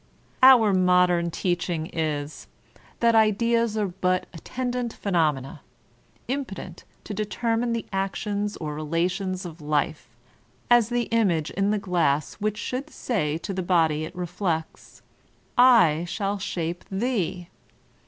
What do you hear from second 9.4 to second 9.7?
of